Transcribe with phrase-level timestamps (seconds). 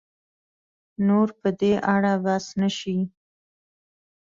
[1.07, 2.97] نور په دې اړه بحث نه شي